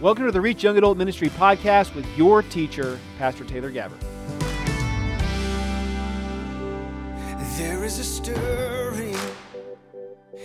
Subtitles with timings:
[0.00, 4.00] Welcome to the Reach Young Adult Ministry podcast with your teacher, Pastor Taylor Gabbard.
[7.58, 9.18] There is a stirring,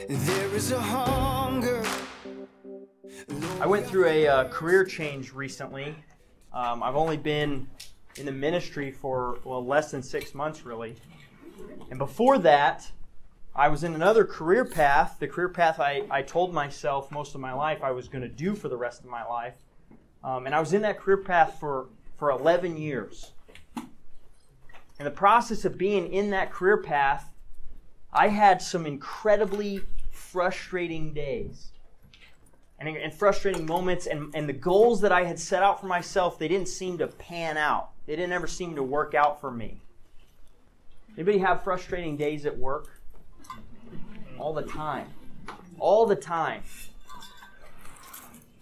[0.10, 1.86] there is a hunger.
[3.62, 5.96] I went through a uh, career change recently.
[6.52, 7.66] Um, I've only been
[8.18, 10.98] in the ministry for, well, less than six months, really.
[11.90, 12.92] And before that,
[13.56, 17.42] I was in another career path, the career path I, I told myself most of
[17.42, 19.54] my life I was going to do for the rest of my life.
[20.24, 21.88] Um, and I was in that career path for,
[22.18, 23.32] for 11 years.
[23.78, 27.32] In the process of being in that career path,
[28.12, 31.72] I had some incredibly frustrating days
[32.80, 36.38] and, and frustrating moments, and, and the goals that I had set out for myself,
[36.38, 37.92] they didn't seem to pan out.
[38.06, 39.80] They didn't ever seem to work out for me.
[41.16, 42.95] Anybody have frustrating days at work?
[44.40, 45.08] All the time.
[45.80, 46.64] All the time.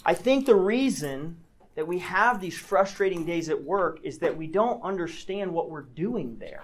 [0.05, 1.37] I think the reason
[1.75, 5.81] that we have these frustrating days at work is that we don't understand what we're
[5.81, 6.63] doing there.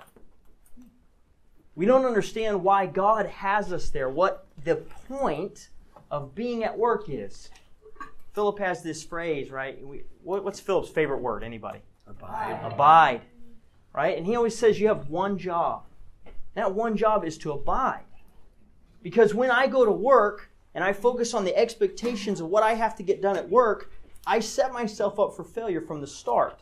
[1.75, 5.69] We don't understand why God has us there, what the point
[6.11, 7.49] of being at work is.
[8.33, 9.85] Philip has this phrase, right?
[9.85, 11.43] We, what, what's Philip's favorite word?
[11.43, 11.79] Anybody?
[12.07, 12.59] Abide.
[12.63, 13.21] Abide.
[13.93, 14.17] Right?
[14.17, 15.83] And he always says you have one job.
[16.55, 18.03] That one job is to abide.
[19.01, 22.73] Because when I go to work and I focus on the expectations of what I
[22.73, 23.91] have to get done at work,
[24.25, 26.61] I set myself up for failure from the start.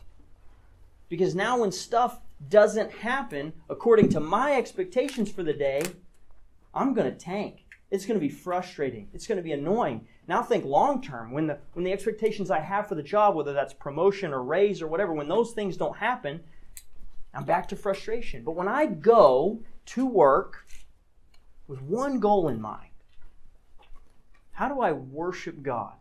[1.08, 5.82] Because now when stuff doesn't happen according to my expectations for the day,
[6.74, 7.64] I'm going to tank.
[7.90, 9.08] It's going to be frustrating.
[9.14, 10.06] It's going to be annoying.
[10.26, 13.54] Now think long term when the when the expectations I have for the job, whether
[13.54, 16.40] that's promotion or raise or whatever, when those things don't happen,
[17.32, 18.44] I'm back to frustration.
[18.44, 20.66] But when I go to work
[21.68, 22.90] with one goal in mind
[24.52, 25.92] How do I worship God?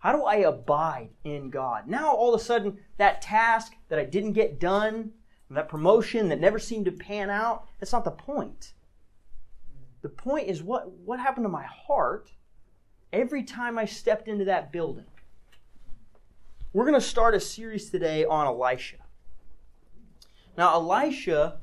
[0.00, 1.86] How do I abide in God?
[1.86, 5.12] Now, all of a sudden, that task that I didn't get done,
[5.48, 8.72] that promotion that never seemed to pan out, that's not the point.
[10.00, 12.32] The point is what, what happened to my heart
[13.12, 15.04] every time I stepped into that building.
[16.72, 18.96] We're going to start a series today on Elisha.
[20.56, 21.58] Now, Elisha,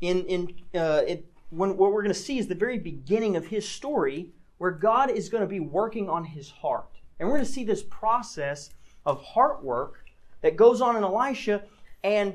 [0.00, 3.46] in, in, uh, in when, what we're going to see is the very beginning of
[3.46, 6.88] his story where God is going to be working on his heart.
[7.18, 8.70] And we're going to see this process
[9.04, 10.06] of heart work
[10.40, 11.62] that goes on in Elisha.
[12.02, 12.34] And,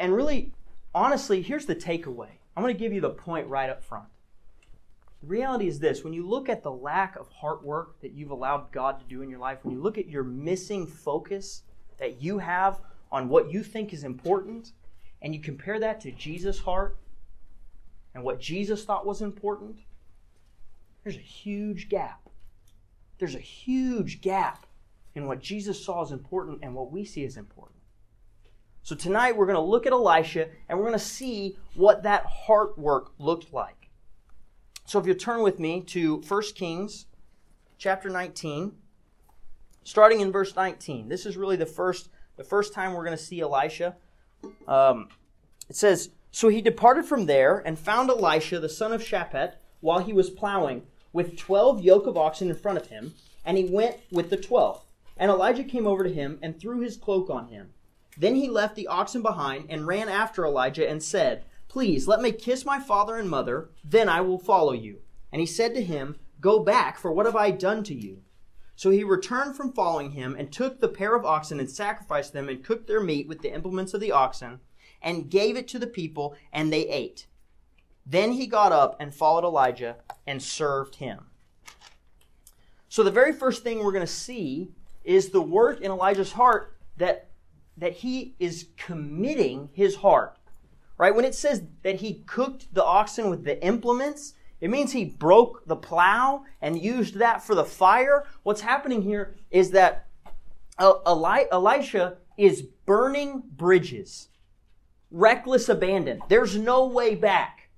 [0.00, 0.52] and really,
[0.94, 2.30] honestly, here's the takeaway.
[2.56, 4.08] I'm going to give you the point right up front.
[5.20, 8.30] The reality is this when you look at the lack of heart work that you've
[8.30, 11.62] allowed God to do in your life, when you look at your missing focus
[11.98, 12.80] that you have
[13.12, 14.72] on what you think is important,
[15.22, 16.96] and you compare that to Jesus' heart,
[18.16, 19.76] and what Jesus thought was important,
[21.04, 22.30] there's a huge gap.
[23.18, 24.64] There's a huge gap
[25.14, 27.78] in what Jesus saw as important and what we see as important.
[28.82, 32.24] So tonight we're going to look at Elisha and we're going to see what that
[32.24, 33.90] heart work looked like.
[34.86, 37.04] So if you'll turn with me to 1 Kings
[37.76, 38.72] chapter 19,
[39.84, 41.10] starting in verse 19.
[41.10, 43.94] This is really the first the first time we're going to see Elisha.
[44.66, 45.08] Um,
[45.68, 50.00] it says, so he departed from there and found Elisha the son of Shaphat while
[50.00, 53.96] he was plowing, with twelve yoke of oxen in front of him, and he went
[54.12, 54.84] with the twelfth.
[55.16, 57.70] And Elijah came over to him and threw his cloak on him.
[58.18, 62.32] Then he left the oxen behind and ran after Elijah and said, Please let me
[62.32, 64.98] kiss my father and mother, then I will follow you.
[65.32, 68.20] And he said to him, Go back, for what have I done to you?
[68.74, 72.50] So he returned from following him and took the pair of oxen and sacrificed them
[72.50, 74.60] and cooked their meat with the implements of the oxen
[75.02, 77.26] and gave it to the people, and they ate.
[78.04, 79.96] Then he got up and followed Elijah
[80.26, 81.26] and served him.
[82.88, 84.70] So the very first thing we're going to see
[85.04, 87.30] is the work in Elijah's heart that,
[87.76, 90.36] that he is committing his heart.
[90.98, 91.14] Right?
[91.14, 95.66] When it says that he cooked the oxen with the implements, it means he broke
[95.66, 98.24] the plow and used that for the fire.
[98.44, 100.06] What's happening here is that
[100.78, 104.28] Elisha is burning bridges
[105.10, 106.20] reckless abandon.
[106.28, 107.70] There's no way back.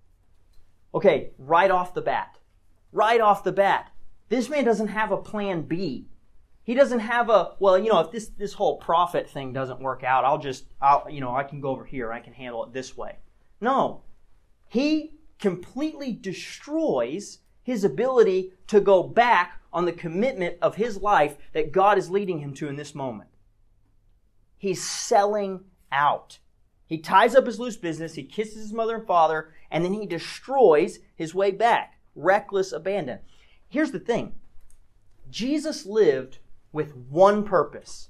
[0.95, 2.39] Okay, right off the bat.
[2.93, 3.91] Right off the bat.
[4.29, 6.09] This man doesn't have a plan B.
[6.65, 10.05] He doesn't have a, well, you know, if this, this whole prophet thing doesn't work
[10.05, 12.13] out, I'll just, I'll, you know, I can go over here.
[12.13, 13.17] I can handle it this way.
[13.61, 14.03] No.
[14.67, 21.73] He completely destroys his ability to go back on the commitment of his life that
[21.73, 23.31] God is leading him to in this moment.
[24.59, 25.61] He's selling
[25.93, 26.39] out.
[26.89, 30.07] He ties up his loose business, he kisses his mother and father, and then he
[30.07, 32.01] destroys his way back.
[32.15, 33.21] Reckless abandon.
[33.69, 34.35] Here's the thing
[35.31, 36.39] Jesus lived
[36.73, 38.09] with one purpose.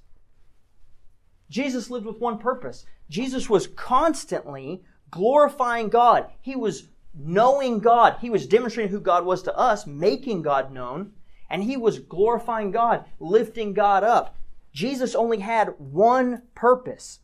[1.51, 2.87] Jesus lived with one purpose.
[3.11, 6.31] Jesus was constantly glorifying God.
[6.41, 8.19] He was knowing God.
[8.21, 11.13] He was demonstrating who God was to us, making God known,
[11.51, 14.37] and he was glorifying God, lifting God up.
[14.73, 17.21] Jesus only had one purpose.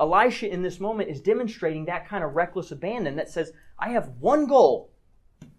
[0.00, 4.08] Elisha in this moment is demonstrating that kind of reckless abandon that says, I have
[4.18, 4.90] one goal.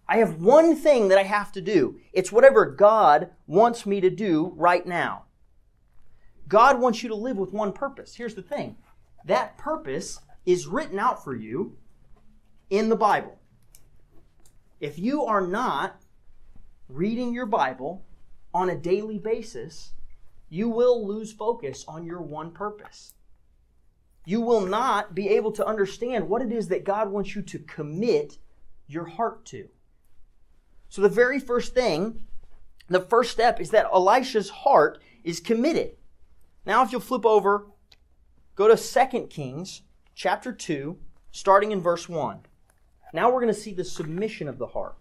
[0.08, 2.00] I have one thing that I have to do.
[2.12, 5.24] It's whatever God wants me to do right now.
[6.48, 8.16] God wants you to live with one purpose.
[8.16, 8.76] Here's the thing
[9.24, 11.76] that purpose is written out for you
[12.68, 13.38] in the Bible.
[14.80, 16.02] If you are not
[16.88, 18.04] reading your Bible
[18.52, 19.92] on a daily basis,
[20.48, 23.14] you will lose focus on your one purpose.
[24.24, 27.58] You will not be able to understand what it is that God wants you to
[27.58, 28.38] commit
[28.86, 29.68] your heart to.
[30.88, 32.20] So, the very first thing,
[32.88, 35.92] the first step is that Elisha's heart is committed.
[36.66, 37.66] Now, if you'll flip over,
[38.54, 39.82] go to 2 Kings
[40.14, 40.98] chapter 2,
[41.30, 42.40] starting in verse 1.
[43.12, 44.96] Now we're going to see the submission of the heart.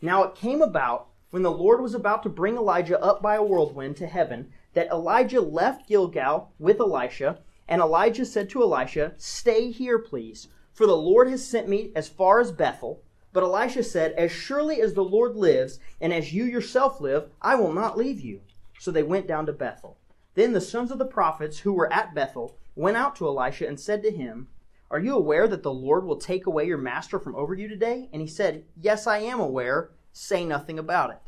[0.00, 3.42] Now it came about when the Lord was about to bring Elijah up by a
[3.42, 9.70] whirlwind to heaven that Elijah left Gilgal with Elisha, and Elijah said to Elisha, Stay
[9.70, 13.02] here, please, for the Lord has sent me as far as Bethel.
[13.32, 17.54] But Elisha said, As surely as the Lord lives, and as you yourself live, I
[17.54, 18.42] will not leave you.
[18.78, 19.96] So they went down to Bethel.
[20.34, 23.78] Then the sons of the prophets who were at Bethel went out to Elisha and
[23.78, 24.48] said to him,
[24.90, 28.08] Are you aware that the Lord will take away your master from over you today?
[28.12, 29.90] And he said, Yes, I am aware.
[30.12, 31.20] Say nothing about it.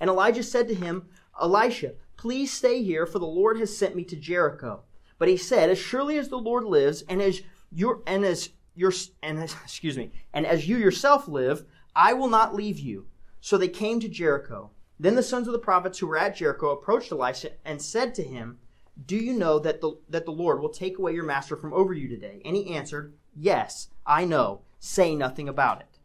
[0.00, 1.08] And Elijah said to him,
[1.40, 4.80] Elisha, please stay here, for the Lord has sent me to Jericho.
[5.18, 7.42] But he said, As surely as the Lord lives, and as
[7.72, 8.92] your and as your
[9.22, 11.64] and as, excuse me, and as you yourself live,
[11.94, 13.06] I will not leave you.
[13.40, 14.70] So they came to Jericho.
[14.98, 18.22] Then the sons of the prophets who were at Jericho approached Elisha and said to
[18.22, 18.58] him,
[19.04, 21.92] Do you know that the, that the Lord will take away your master from over
[21.92, 22.40] you today?
[22.44, 24.62] And he answered, Yes, I know.
[24.78, 25.98] Say nothing about it.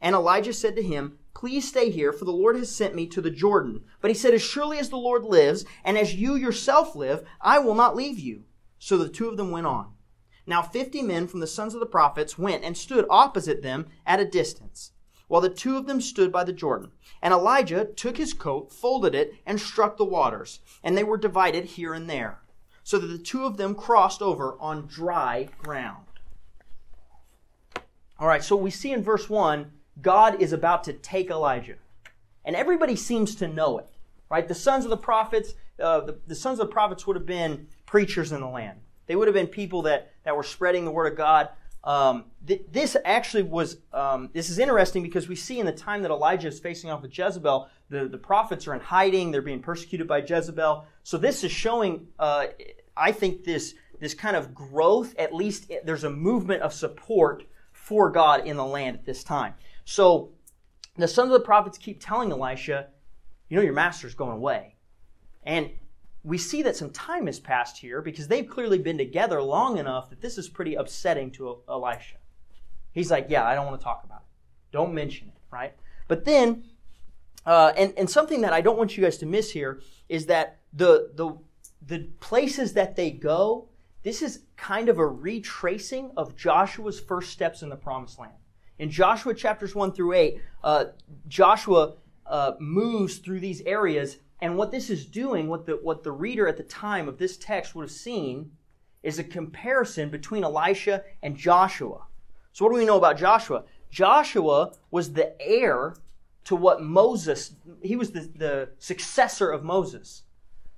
[0.00, 3.20] And Elijah said to him, Please stay here, for the Lord has sent me to
[3.20, 3.84] the Jordan.
[4.00, 7.60] But he said, As surely as the Lord lives, and as you yourself live, I
[7.60, 8.42] will not leave you.
[8.80, 9.92] So the two of them went on.
[10.48, 14.18] Now fifty men from the sons of the prophets went and stood opposite them at
[14.18, 14.90] a distance
[15.28, 16.90] while the two of them stood by the Jordan.
[17.22, 21.66] And Elijah took his coat, folded it, and struck the waters, and they were divided
[21.66, 22.40] here and there,
[22.82, 26.06] so that the two of them crossed over on dry ground.
[28.18, 31.76] All right, so we see in verse 1, God is about to take Elijah.
[32.44, 33.88] And everybody seems to know it,
[34.30, 34.46] right?
[34.46, 37.66] The sons of the prophets, uh, the, the sons of the prophets would have been
[37.86, 38.78] preachers in the land.
[39.06, 41.48] They would have been people that, that were spreading the word of God.
[41.84, 46.02] Um, th- this actually was, um, this is interesting because we see in the time
[46.02, 49.62] that Elijah is facing off with Jezebel, the, the prophets are in hiding, they're being
[49.62, 50.84] persecuted by Jezebel.
[51.02, 52.48] So this is showing, uh,
[52.96, 58.10] I think, this, this kind of growth, at least there's a movement of support for
[58.10, 59.54] God in the land at this time.
[59.88, 60.32] So
[60.96, 62.88] the sons of the prophets keep telling Elisha,
[63.48, 64.76] you know, your master's going away.
[65.44, 65.70] And
[66.22, 70.10] we see that some time has passed here because they've clearly been together long enough
[70.10, 72.16] that this is pretty upsetting to Elisha.
[72.92, 74.72] He's like, yeah, I don't want to talk about it.
[74.72, 75.72] Don't mention it, right?
[76.06, 76.64] But then,
[77.46, 79.80] uh, and, and something that I don't want you guys to miss here
[80.10, 81.34] is that the, the,
[81.80, 83.70] the places that they go,
[84.02, 88.34] this is kind of a retracing of Joshua's first steps in the promised land.
[88.78, 90.84] In Joshua chapters 1 through 8, uh,
[91.26, 91.94] Joshua
[92.26, 96.46] uh, moves through these areas and what this is doing, what the, what the reader
[96.46, 98.52] at the time of this text would have seen,
[99.02, 102.06] is a comparison between Elisha and Joshua.
[102.52, 103.64] So, what do we know about Joshua?
[103.90, 105.96] Joshua was the heir
[106.44, 110.22] to what Moses, he was the, the successor of Moses.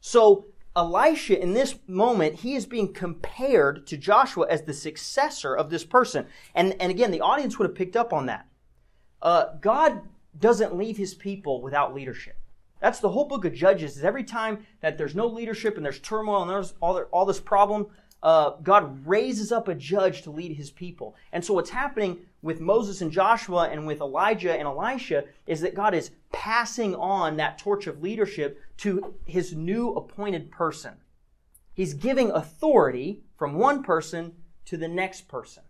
[0.00, 0.47] So,
[0.77, 5.85] Elisha, in this moment, he is being compared to Joshua as the successor of this
[5.85, 6.27] person.
[6.55, 8.47] And, and again, the audience would have picked up on that.
[9.21, 10.03] Uh, God
[10.39, 12.37] doesn't leave his people without leadership.
[12.81, 13.97] That's the whole book of Judges.
[13.97, 17.41] Is every time that there's no leadership and there's turmoil and there's all, all this
[17.41, 17.89] problem,
[18.23, 21.17] uh, God raises up a judge to lead his people.
[21.33, 25.75] And so what's happening with Moses and Joshua and with Elijah and Elisha is that
[25.75, 30.94] God is passing on that torch of leadership to his new appointed person.
[31.75, 34.35] He's giving authority from one person
[34.66, 35.62] to the next person.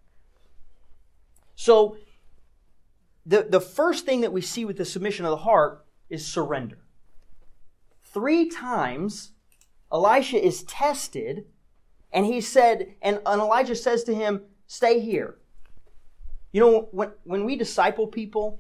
[1.55, 1.97] So
[3.27, 6.79] the, the first thing that we see with the submission of the heart is surrender.
[8.03, 9.33] Three times,
[9.93, 11.47] Elisha is tested,
[12.13, 15.40] and he said, and, and Elijah says to him, Stay here.
[16.53, 18.59] You know, when, when we disciple people,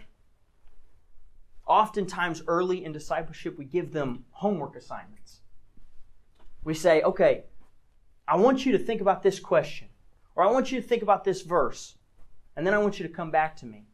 [1.66, 5.40] oftentimes early in discipleship, we give them homework assignments.
[6.62, 7.44] We say, okay,
[8.28, 9.88] I want you to think about this question,
[10.36, 11.96] or I want you to think about this verse,
[12.56, 13.86] and then I want you to come back to me.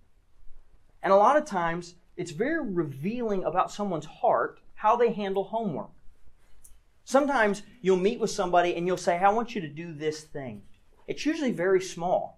[1.03, 5.91] And a lot of times, it's very revealing about someone's heart how they handle homework.
[7.05, 10.63] Sometimes you'll meet with somebody and you'll say, I want you to do this thing.
[11.07, 12.36] It's usually very small.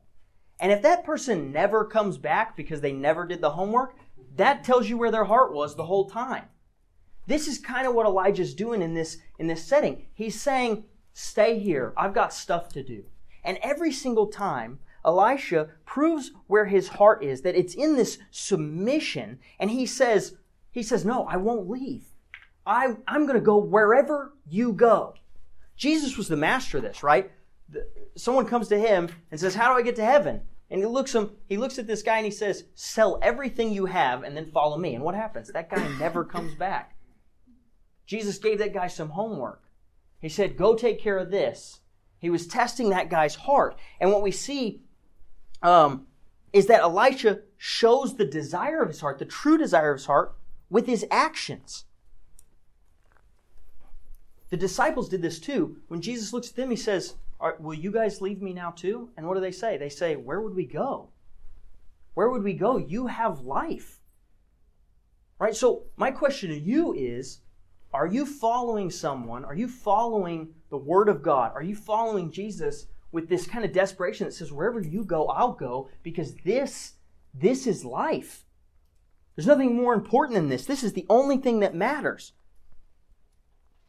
[0.60, 3.94] And if that person never comes back because they never did the homework,
[4.36, 6.44] that tells you where their heart was the whole time.
[7.26, 10.06] This is kind of what Elijah's doing in this, in this setting.
[10.14, 11.92] He's saying, Stay here.
[11.96, 13.04] I've got stuff to do.
[13.42, 19.40] And every single time, Elisha proves where his heart is, that it's in this submission,
[19.58, 20.36] and he says,
[20.70, 22.04] he says, No, I won't leave.
[22.64, 25.14] I, I'm going to go wherever you go.
[25.76, 27.30] Jesus was the master of this, right?
[28.16, 30.42] Someone comes to him and says, How do I get to heaven?
[30.70, 33.86] And he looks him, he looks at this guy and he says, Sell everything you
[33.86, 34.94] have and then follow me.
[34.94, 35.50] And what happens?
[35.52, 36.96] That guy never comes back.
[38.06, 39.62] Jesus gave that guy some homework.
[40.20, 41.80] He said, Go take care of this.
[42.18, 43.78] He was testing that guy's heart.
[44.00, 44.82] And what we see
[45.62, 46.06] um,
[46.52, 50.36] is that Elisha shows the desire of his heart, the true desire of his heart,
[50.70, 51.84] with his actions.
[54.50, 55.78] The disciples did this too.
[55.88, 57.14] When Jesus looks at them, he says,
[57.58, 59.10] Will you guys leave me now too?
[59.16, 59.76] And what do they say?
[59.76, 61.10] They say, Where would we go?
[62.14, 62.76] Where would we go?
[62.78, 64.00] You have life.
[65.38, 65.54] Right?
[65.54, 67.40] So, my question to you is
[67.92, 69.44] Are you following someone?
[69.44, 71.52] Are you following the Word of God?
[71.54, 75.52] Are you following Jesus with this kind of desperation that says, Wherever you go, I'll
[75.52, 76.94] go because this,
[77.32, 78.44] this is life?
[79.36, 80.64] There's nothing more important than this.
[80.64, 82.32] This is the only thing that matters.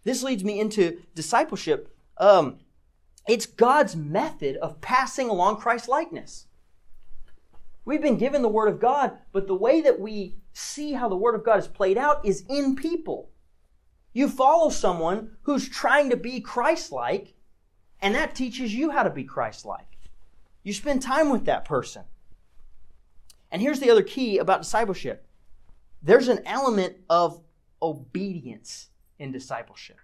[0.04, 1.92] This leads me into discipleship.
[2.20, 2.60] Um,
[3.30, 6.48] it's God's method of passing along Christ likeness.
[7.86, 11.16] We've been given the Word of God, but the way that we see how the
[11.16, 13.30] Word of God is played out is in people.
[14.14, 17.36] You follow someone who's trying to be Christ like,
[18.02, 19.86] and that teaches you how to be Christ like.
[20.64, 22.06] You spend time with that person.
[23.52, 25.26] And here's the other key about discipleship
[26.02, 27.42] there's an element of
[27.82, 28.88] obedience
[29.20, 30.00] in discipleship.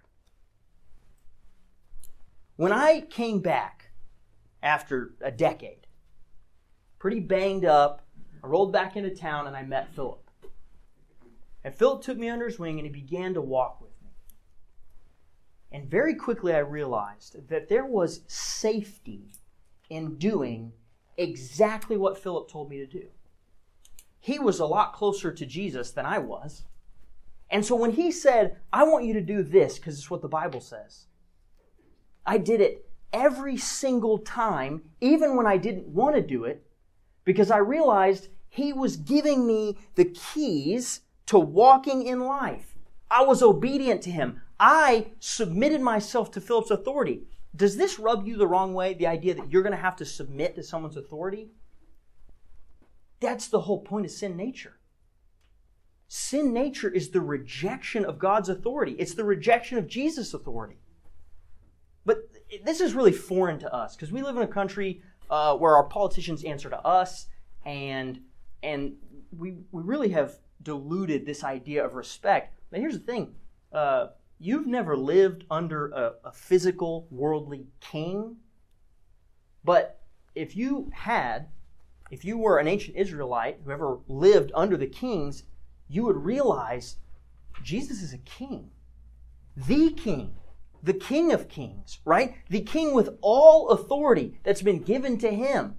[2.56, 3.90] When I came back
[4.62, 5.86] after a decade,
[6.98, 8.06] pretty banged up,
[8.42, 10.30] I rolled back into town and I met Philip.
[11.62, 14.10] And Philip took me under his wing and he began to walk with me.
[15.70, 19.32] And very quickly I realized that there was safety
[19.90, 20.72] in doing
[21.18, 23.08] exactly what Philip told me to do.
[24.18, 26.64] He was a lot closer to Jesus than I was.
[27.50, 30.28] And so when he said, I want you to do this, because it's what the
[30.28, 31.06] Bible says,
[32.26, 36.66] I did it every single time, even when I didn't want to do it,
[37.24, 42.74] because I realized he was giving me the keys to walking in life.
[43.10, 44.40] I was obedient to him.
[44.58, 47.26] I submitted myself to Philip's authority.
[47.54, 50.04] Does this rub you the wrong way, the idea that you're going to have to
[50.04, 51.50] submit to someone's authority?
[53.20, 54.78] That's the whole point of sin nature.
[56.08, 60.78] Sin nature is the rejection of God's authority, it's the rejection of Jesus' authority.
[62.06, 62.30] But
[62.64, 65.84] this is really foreign to us because we live in a country uh, where our
[65.84, 67.26] politicians answer to us,
[67.66, 68.20] and
[68.62, 68.94] and
[69.36, 72.58] we we really have diluted this idea of respect.
[72.70, 73.34] But here's the thing:
[73.72, 74.08] uh,
[74.38, 78.36] you've never lived under a, a physical worldly king,
[79.64, 80.00] but
[80.36, 81.48] if you had,
[82.12, 85.42] if you were an ancient Israelite who ever lived under the kings,
[85.88, 86.96] you would realize
[87.62, 88.70] Jesus is a king,
[89.56, 90.36] the king,
[90.82, 92.34] the king of kings, right?
[92.48, 95.76] The king with all authority that's been given to him.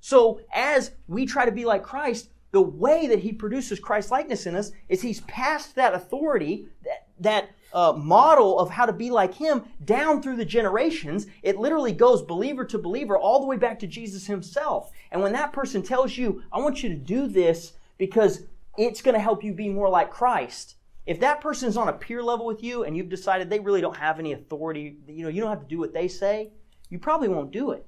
[0.00, 4.46] So as we try to be like Christ, the way that he produces Christ likeness
[4.46, 9.10] in us is he's passed that authority, that, that uh, model of how to be
[9.10, 11.26] like him down through the generations.
[11.42, 14.92] It literally goes believer to believer all the way back to Jesus himself.
[15.10, 18.42] And when that person tells you, I want you to do this because
[18.78, 20.76] it's going to help you be more like Christ.
[21.06, 23.96] If that person's on a peer level with you and you've decided they really don't
[23.96, 26.50] have any authority, you know, you don't have to do what they say,
[26.88, 27.86] you probably won't do it.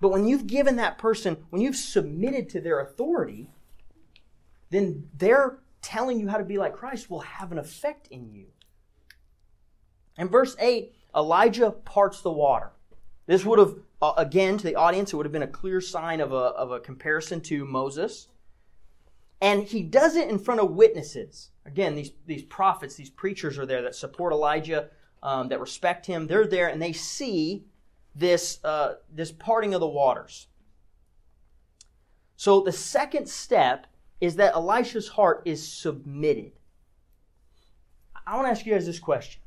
[0.00, 3.50] But when you've given that person, when you've submitted to their authority,
[4.70, 8.46] then their telling you how to be like Christ will have an effect in you.
[10.18, 12.72] In verse 8, Elijah parts the water.
[13.26, 16.20] This would have, uh, again, to the audience, it would have been a clear sign
[16.20, 18.28] of a, of a comparison to Moses.
[19.40, 21.50] And he does it in front of witnesses.
[21.66, 24.88] Again, these, these prophets, these preachers are there that support Elijah,
[25.22, 26.26] um, that respect him.
[26.26, 27.64] They're there and they see
[28.14, 30.46] this, uh, this parting of the waters.
[32.36, 33.86] So the second step
[34.20, 36.52] is that Elisha's heart is submitted.
[38.26, 39.42] I want to ask you guys this question.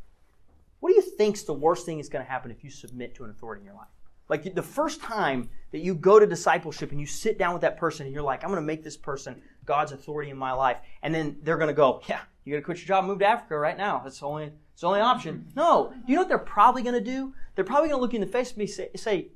[0.80, 3.26] What do you think's the worst thing that's going to happen if you submit to
[3.26, 3.88] an authority in your life?
[4.30, 7.78] Like the first time that you go to discipleship and you sit down with that
[7.78, 10.80] person and you're like, I'm going to make this person God's authority in my life.
[11.04, 13.20] And then they're going to go, yeah, you got to quit your job and move
[13.20, 14.02] to Africa right now.
[14.04, 15.46] That's the only, it's the only option.
[15.50, 15.60] Mm-hmm.
[15.60, 15.94] No.
[15.94, 17.34] Do you know what they're probably going to do?
[17.54, 19.28] They're probably going to look you in the face and me say, say,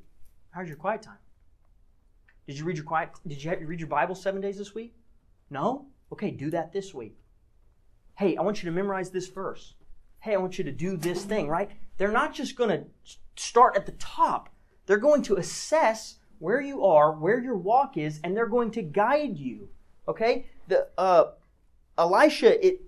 [0.50, 1.20] how's your quiet time?
[2.48, 4.96] Did you read your quiet, did you read your Bible seven days this week?
[5.52, 5.86] No?
[6.12, 7.16] Okay, do that this week.
[8.16, 9.76] Hey, I want you to memorize this verse.
[10.20, 11.70] Hey, I want you to do this thing, right?
[11.98, 12.86] They're not just going to
[13.36, 14.50] start at the top.
[14.88, 18.82] They're going to assess where you are, where your walk is, and they're going to
[18.82, 19.70] guide you.
[20.08, 20.46] Okay?
[20.68, 21.32] The uh,
[21.98, 22.82] Elisha, it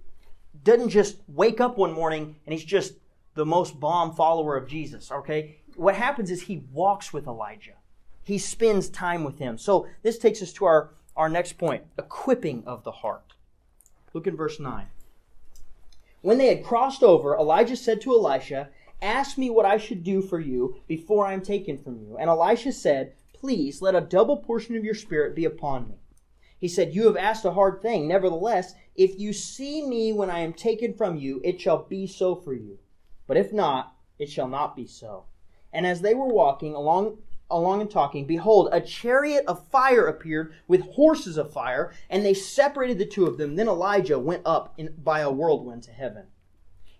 [0.63, 2.93] doesn't just wake up one morning and he's just
[3.35, 5.11] the most bomb follower of Jesus.
[5.11, 5.57] Okay?
[5.75, 7.75] What happens is he walks with Elijah.
[8.23, 9.57] He spends time with him.
[9.57, 13.33] So this takes us to our, our next point equipping of the heart.
[14.13, 14.87] Look in verse 9.
[16.21, 18.69] When they had crossed over, Elijah said to Elisha,
[19.01, 22.17] Ask me what I should do for you before I am taken from you.
[22.17, 25.95] And Elisha said, Please let a double portion of your spirit be upon me.
[26.59, 28.07] He said, You have asked a hard thing.
[28.07, 32.35] Nevertheless, if you see me when I am taken from you, it shall be so
[32.35, 32.79] for you.
[33.27, 35.25] But if not, it shall not be so.
[35.73, 37.17] And as they were walking along
[37.51, 42.33] along and talking, behold, a chariot of fire appeared with horses of fire, and they
[42.33, 43.55] separated the two of them.
[43.55, 46.25] Then Elijah went up in, by a whirlwind to heaven.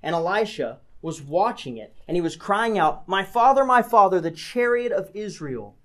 [0.03, 4.29] And Elisha was watching it, and he was crying out, My father, my father, the
[4.29, 5.77] chariot of Israel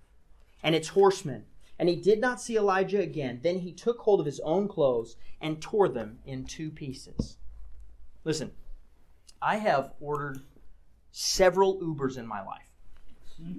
[0.62, 1.47] and its horsemen.
[1.81, 3.41] And he did not see Elijah again.
[3.43, 7.39] Then he took hold of his own clothes and tore them in two pieces.
[8.23, 8.51] Listen,
[9.41, 10.43] I have ordered
[11.11, 12.69] several Ubers in my life.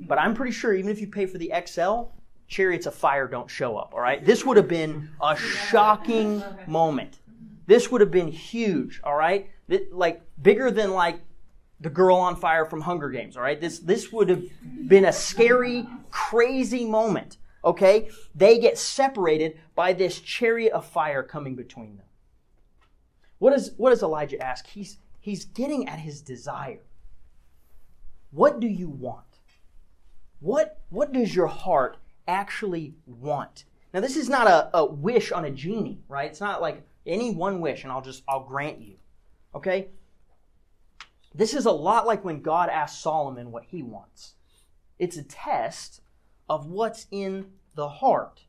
[0.08, 2.12] But I'm pretty sure even if you pay for the XL,
[2.48, 4.24] chariots of fire don't show up, all right?
[4.24, 7.18] This would have been a shocking moment.
[7.66, 9.50] This would have been huge, all right?
[9.92, 11.22] Like bigger than like
[11.80, 13.60] the girl on fire from Hunger Games, all right?
[13.60, 14.44] This this would have
[14.88, 17.38] been a scary, crazy moment.
[17.64, 18.10] Okay?
[18.34, 22.06] They get separated by this chariot of fire coming between them.
[23.40, 24.68] What, is, what does Elijah ask?
[24.68, 26.84] He's, he's getting at his desire.
[28.32, 29.26] What do you want?
[30.40, 31.98] What, what does your heart
[32.28, 33.66] actually want?
[33.94, 36.30] Now, this is not a, a wish on a genie, right?
[36.30, 38.96] It's not like any one wish and I'll just, I'll grant you.
[39.54, 39.88] Okay?
[41.34, 44.36] This is a lot like when God asked Solomon what he wants.
[45.00, 46.01] It's a test
[46.52, 48.42] of what's in the heart.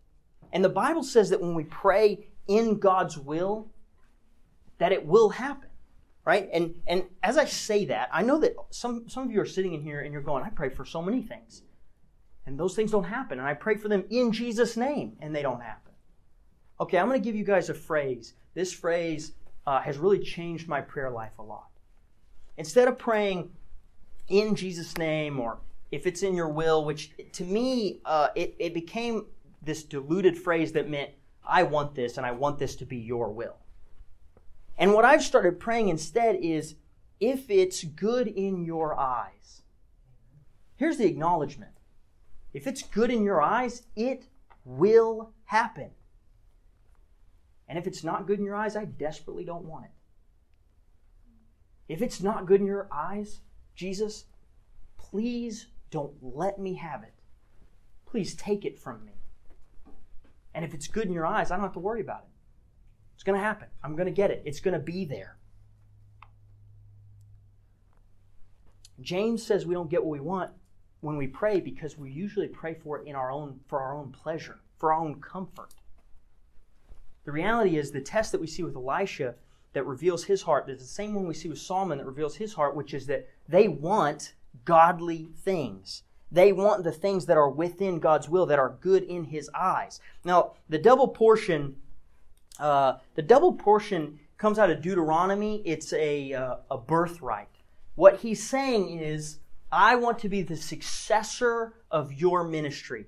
[0.52, 3.70] And the Bible says that when we pray in God's will,
[4.78, 5.68] that it will happen.
[6.24, 6.48] Right?
[6.52, 9.72] And and as I say that, I know that some, some of you are sitting
[9.72, 11.62] in here and you're going, I pray for so many things.
[12.44, 13.38] And those things don't happen.
[13.38, 15.92] And I pray for them in Jesus' name, and they don't happen.
[16.80, 18.34] Okay, I'm going to give you guys a phrase.
[18.54, 19.32] This phrase
[19.64, 21.70] uh, has really changed my prayer life a lot.
[22.56, 23.50] Instead of praying
[24.28, 25.60] in Jesus' name or
[25.92, 29.26] if it's in your will, which to me, uh, it, it became
[29.60, 31.10] this diluted phrase that meant,
[31.46, 33.56] I want this and I want this to be your will.
[34.78, 36.76] And what I've started praying instead is,
[37.20, 39.62] if it's good in your eyes.
[40.76, 41.72] Here's the acknowledgement.
[42.52, 44.24] If it's good in your eyes, it
[44.64, 45.90] will happen.
[47.68, 49.90] And if it's not good in your eyes, I desperately don't want it.
[51.88, 53.40] If it's not good in your eyes,
[53.74, 54.24] Jesus,
[54.96, 57.12] please don't let me have it.
[58.06, 59.12] Please take it from me.
[60.54, 62.30] And if it's good in your eyes, I don't have to worry about it.
[63.14, 63.68] It's going to happen.
[63.84, 64.42] I'm going to get it.
[64.44, 65.36] It's going to be there.
[69.00, 70.50] James says we don't get what we want
[71.00, 74.12] when we pray because we usually pray for it in our own for our own
[74.12, 75.74] pleasure, for our own comfort.
[77.24, 79.34] The reality is the test that we see with Elisha
[79.72, 82.54] that reveals his heart is the same one we see with Solomon that reveals his
[82.54, 84.34] heart, which is that they want
[84.64, 86.02] godly things.
[86.30, 90.00] They want the things that are within God's will, that are good in His eyes.
[90.24, 91.76] Now, the double portion,
[92.58, 95.62] uh, the double portion comes out of Deuteronomy.
[95.64, 97.48] It's a, uh, a birthright.
[97.94, 99.38] What he's saying is,
[99.70, 103.06] I want to be the successor of your ministry,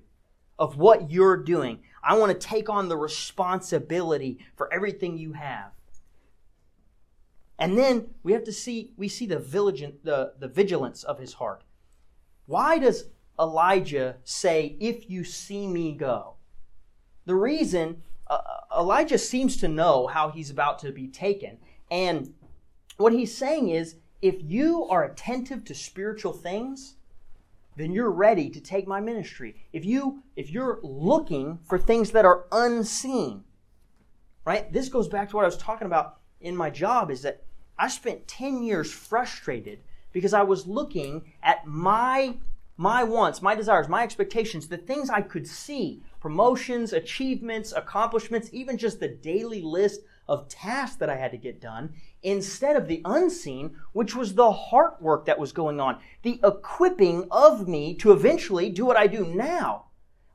[0.59, 1.79] of what you're doing.
[2.03, 5.71] I want to take on the responsibility for everything you have.
[7.57, 11.33] And then we have to see we see the vigilant the, the vigilance of his
[11.33, 11.63] heart.
[12.45, 13.05] Why does
[13.39, 16.35] Elijah say, "If you see me go"?
[17.25, 18.39] The reason uh,
[18.77, 21.57] Elijah seems to know how he's about to be taken,
[21.89, 22.33] and
[22.97, 26.95] what he's saying is, if you are attentive to spiritual things,
[27.77, 29.55] then you're ready to take my ministry.
[29.71, 33.43] If you if you're looking for things that are unseen,
[34.45, 34.71] right?
[34.71, 37.44] This goes back to what I was talking about in my job is that
[37.77, 39.79] I spent 10 years frustrated
[40.11, 42.37] because I was looking at my
[42.77, 48.77] my wants, my desires, my expectations, the things I could see, promotions, achievements, accomplishments, even
[48.77, 53.01] just the daily list of tasks that I had to get done, instead of the
[53.05, 58.11] unseen, which was the heart work that was going on, the equipping of me to
[58.11, 59.85] eventually do what I do now.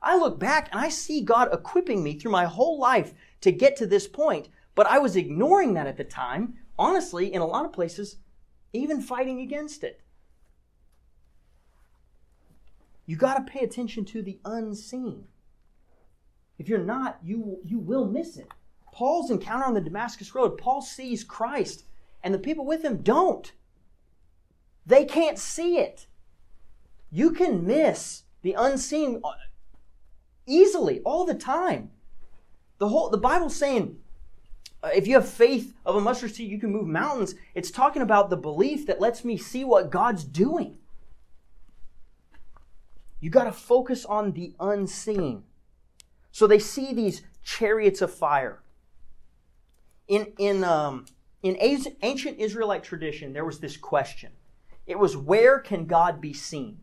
[0.01, 3.75] I look back and I see God equipping me through my whole life to get
[3.77, 7.65] to this point, but I was ignoring that at the time, honestly, in a lot
[7.65, 8.17] of places,
[8.73, 10.01] even fighting against it.
[13.05, 15.25] You got to pay attention to the unseen.
[16.57, 18.47] If you're not, you, you will miss it.
[18.93, 21.85] Paul's encounter on the Damascus Road, Paul sees Christ,
[22.23, 23.51] and the people with him don't.
[24.85, 26.07] They can't see it.
[27.09, 29.21] You can miss the unseen
[30.45, 31.91] easily all the time.
[32.77, 34.00] The whole the Bible's saying uh,
[34.83, 37.35] if you have faith of a mustard seed, you can move mountains.
[37.53, 40.77] It's talking about the belief that lets me see what God's doing.
[43.19, 45.43] You got to focus on the unseen.
[46.31, 48.63] So they see these chariots of fire.
[50.07, 51.05] In, in, um,
[51.43, 54.31] in ancient Israelite tradition, there was this question.
[54.87, 56.79] It was, where can God be seen?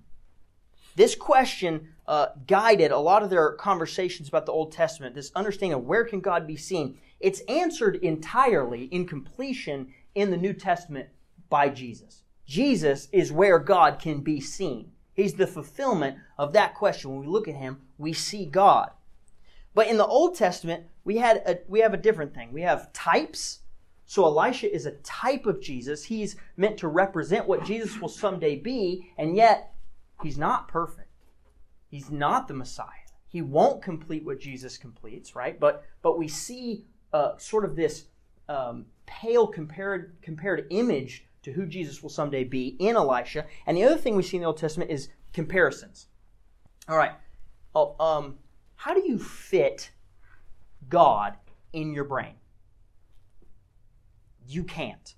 [0.95, 5.79] This question uh, guided a lot of their conversations about the Old Testament, this understanding
[5.79, 6.99] of where can God be seen.
[7.21, 11.09] It's answered entirely in completion in the New Testament
[11.49, 12.23] by Jesus.
[12.47, 14.93] Jesus is where God can be seen.
[15.13, 17.11] He's the fulfillment of that question.
[17.11, 18.91] When we look at him, we see God.
[19.75, 22.53] But in the Old Testament, we had a, we have a different thing.
[22.53, 23.61] We have types.
[24.07, 26.05] So Elisha is a type of Jesus.
[26.05, 29.75] He's meant to represent what Jesus will someday be, and yet
[30.23, 31.11] he's not perfect.
[31.91, 32.87] He's not the Messiah.
[33.27, 35.59] He won't complete what Jesus completes, right?
[35.61, 38.07] But but we see uh, sort of this
[38.49, 43.47] um, pale compared compared image to who Jesus will someday be in Elisha.
[43.67, 46.07] And the other thing we see in the Old Testament is comparisons.
[46.89, 47.13] All right.
[47.75, 48.39] Oh, um,
[48.77, 49.91] how do you fit
[50.89, 51.37] God
[51.73, 52.35] in your brain?
[54.47, 55.15] You can't.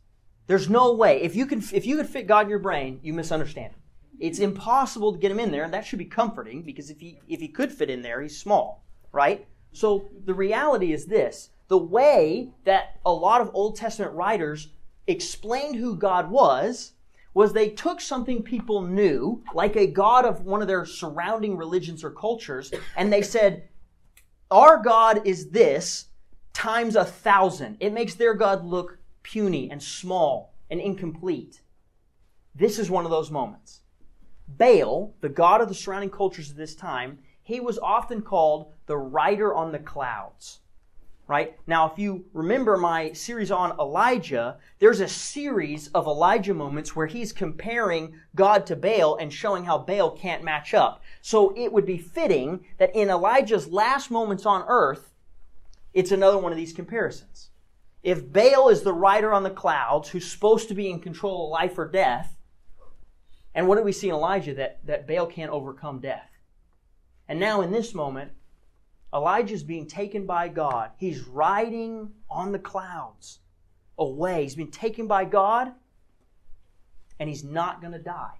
[0.46, 1.22] There's no way.
[1.22, 3.80] If you can, if you could fit God in your brain, you misunderstand him.
[4.18, 7.20] It's impossible to get him in there, and that should be comforting because if he
[7.28, 9.46] if he could fit in there, he's small, right?
[9.72, 14.70] So the reality is this: the way that a lot of Old Testament writers
[15.06, 16.94] explained who God was
[17.32, 22.02] was they took something people knew, like a God of one of their surrounding religions
[22.02, 23.68] or cultures, and they said,
[24.50, 26.06] Our God is this
[26.52, 27.76] times a thousand.
[27.78, 31.60] It makes their God look puny and small and incomplete.
[32.52, 33.82] This is one of those moments.
[34.48, 38.98] Baal, the god of the surrounding cultures of this time, he was often called the
[38.98, 40.58] rider on the clouds
[41.30, 41.56] right?
[41.68, 47.06] Now, if you remember my series on Elijah, there's a series of Elijah moments where
[47.06, 51.04] he's comparing God to Baal and showing how Baal can't match up.
[51.22, 55.14] So it would be fitting that in Elijah's last moments on earth,
[55.94, 57.50] it's another one of these comparisons.
[58.02, 61.52] If Baal is the rider on the clouds who's supposed to be in control of
[61.52, 62.40] life or death,
[63.54, 64.54] and what do we see in Elijah?
[64.54, 66.28] That, that Baal can't overcome death.
[67.28, 68.32] And now in this moment,
[69.12, 70.90] Elijah is being taken by God.
[70.96, 73.40] He's riding on the clouds
[73.98, 74.42] away.
[74.42, 75.72] He's been taken by God,
[77.18, 78.38] and he's not going to die.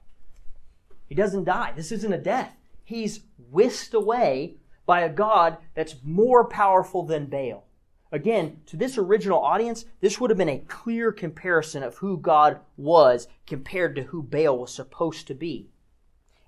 [1.07, 1.73] He doesn't die.
[1.75, 2.55] This isn't a death.
[2.85, 4.57] He's whisked away
[4.87, 7.65] by a God that's more powerful than Baal.
[8.13, 12.59] Again, to this original audience, this would have been a clear comparison of who God
[12.77, 15.69] was compared to who Baal was supposed to be.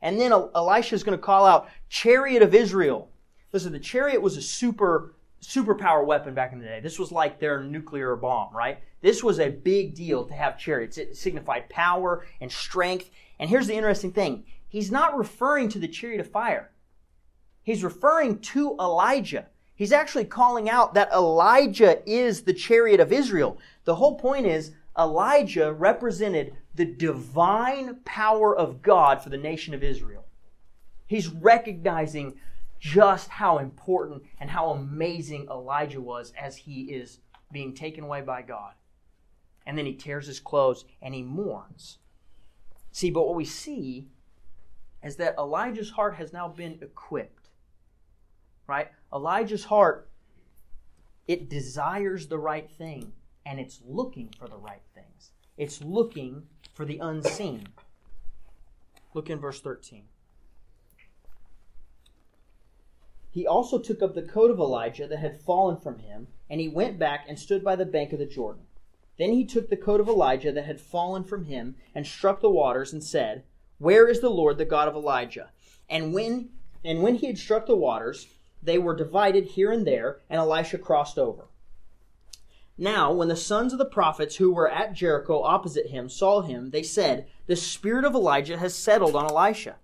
[0.01, 3.09] And then Elisha is going to call out, Chariot of Israel,
[3.53, 6.81] Listen, the chariot was a super superpower weapon back in the day.
[6.81, 8.79] This was like their nuclear bomb, right?
[9.01, 10.99] This was a big deal to have chariots.
[10.99, 13.11] It signified power and strength.
[13.41, 14.45] And here's the interesting thing.
[14.69, 16.71] He's not referring to the chariot of fire.
[17.63, 19.47] He's referring to Elijah.
[19.75, 23.59] He's actually calling out that Elijah is the chariot of Israel.
[23.85, 29.83] The whole point is Elijah represented the divine power of God for the nation of
[29.83, 30.25] Israel.
[31.07, 32.39] He's recognizing
[32.83, 37.21] just how important and how amazing Elijah was as he is
[37.53, 38.73] being taken away by God.
[39.65, 41.99] And then he tears his clothes and he mourns.
[42.91, 44.09] See, but what we see
[45.01, 47.51] is that Elijah's heart has now been equipped.
[48.67, 48.89] Right?
[49.15, 50.11] Elijah's heart,
[51.29, 53.13] it desires the right thing
[53.47, 55.31] and it's looking for the right things.
[55.57, 56.43] It's looking
[56.75, 57.69] for the unseen.
[59.15, 60.03] Look in verse 13.
[63.33, 66.69] He also took up the coat of Elijah that had fallen from him, And he
[66.69, 68.67] went back and stood by the bank of the Jordan.
[69.19, 72.51] Then he took the coat of Elijah that had fallen from him and struck the
[72.51, 73.45] waters and said,
[73.79, 75.51] Where is the Lord, the God of Elijah?
[75.89, 76.51] And when
[76.85, 78.27] and when he had struck the waters,
[78.63, 81.47] they were divided here and there, and Elisha crossed over.
[82.77, 86.71] Now, when the sons of the prophets who were at Jericho opposite him saw him,
[86.71, 89.77] they said, The spirit of Elijah has settled on Elisha.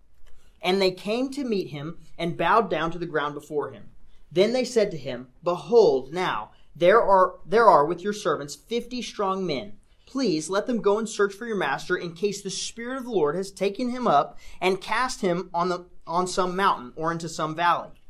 [0.63, 3.91] And they came to meet him and bowed down to the ground before him.
[4.31, 9.03] Then they said to him, Behold, now there are there are with your servants fifty
[9.03, 9.75] strong men.
[10.07, 13.11] Please let them go and search for your master in case the spirit of the
[13.11, 17.29] Lord has taken him up and cast him on the on some mountain or into
[17.29, 18.03] some valley.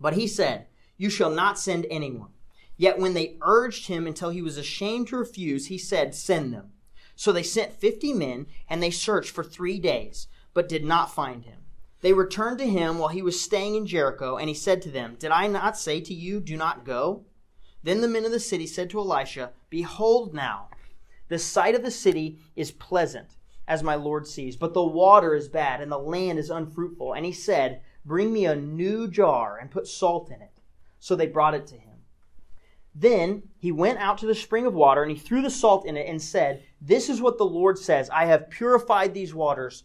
[0.00, 2.30] But he said, You shall not send anyone.
[2.76, 6.72] Yet when they urged him until he was ashamed to refuse, he said, Send them.
[7.14, 11.44] So they sent fifty men, and they searched for three days, but did not find
[11.44, 11.60] him.
[12.02, 15.16] They returned to him while he was staying in Jericho, and he said to them,
[15.18, 17.24] Did I not say to you, Do not go?
[17.82, 20.68] Then the men of the city said to Elisha, Behold now,
[21.28, 25.48] the sight of the city is pleasant, as my Lord sees, but the water is
[25.48, 27.14] bad, and the land is unfruitful.
[27.14, 30.60] And he said, Bring me a new jar, and put salt in it.
[31.00, 31.98] So they brought it to him.
[32.94, 35.96] Then he went out to the spring of water, and he threw the salt in
[35.96, 39.84] it, and said, This is what the Lord says I have purified these waters.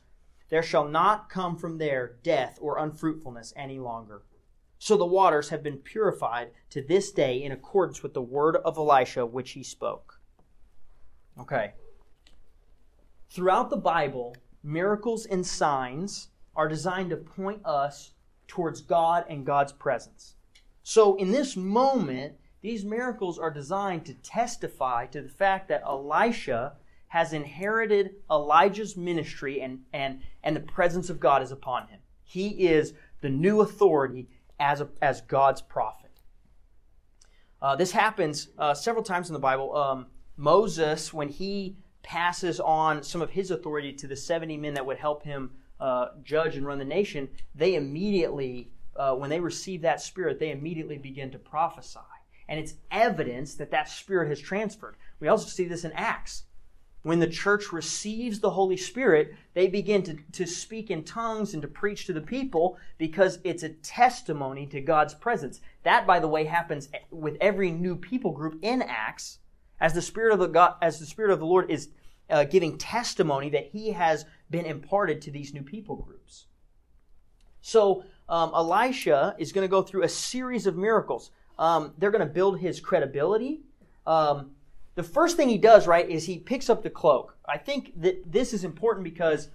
[0.51, 4.23] There shall not come from there death or unfruitfulness any longer.
[4.77, 8.77] So the waters have been purified to this day in accordance with the word of
[8.77, 10.19] Elisha which he spoke.
[11.39, 11.71] Okay.
[13.29, 18.11] Throughout the Bible, miracles and signs are designed to point us
[18.45, 20.35] towards God and God's presence.
[20.83, 26.73] So in this moment, these miracles are designed to testify to the fact that Elisha
[27.11, 31.99] has inherited Elijah's ministry and, and, and the presence of God is upon him.
[32.23, 34.29] He is the new authority
[34.61, 36.11] as, a, as God's prophet.
[37.61, 39.75] Uh, this happens uh, several times in the Bible.
[39.75, 40.05] Um,
[40.37, 44.97] Moses, when he passes on some of his authority to the 70 men that would
[44.97, 49.99] help him uh, judge and run the nation, they immediately, uh, when they receive that
[49.99, 51.99] spirit, they immediately begin to prophesy
[52.51, 54.97] and it's evidence that that Spirit has transferred.
[55.21, 56.43] We also see this in Acts.
[57.03, 61.61] When the church receives the Holy Spirit, they begin to, to speak in tongues and
[61.63, 65.61] to preach to the people because it's a testimony to God's presence.
[65.83, 69.39] That, by the way, happens with every new people group in Acts
[69.79, 71.89] as the Spirit of the God, as the Spirit of the Lord is
[72.29, 76.45] uh, giving testimony that He has been imparted to these new people groups.
[77.61, 81.31] So um, Elisha is going to go through a series of miracles.
[81.57, 83.61] Um, they're going to build his credibility.
[84.07, 84.51] Um,
[84.95, 87.37] the first thing he does, right, is he picks up the cloak.
[87.47, 89.49] I think that this is important because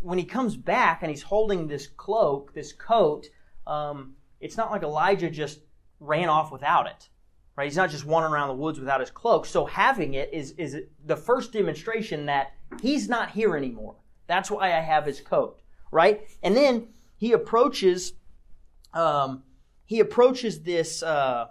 [0.00, 3.26] when he comes back and he's holding this cloak, this coat,
[3.66, 5.60] um, it's not like Elijah just
[6.00, 7.08] ran off without it.
[7.56, 7.64] Right?
[7.64, 9.44] He's not just wandering around the woods without his cloak.
[9.44, 13.96] So having it is, is the first demonstration that he's not here anymore.
[14.28, 15.60] That's why I have his coat.
[15.90, 16.28] Right?
[16.42, 18.12] And then he approaches
[18.94, 19.42] um,
[19.84, 21.46] he approaches this uh,